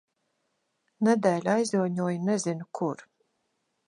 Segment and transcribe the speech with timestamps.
[1.07, 3.05] Nedēļa aizjoņoja nezinu, kur.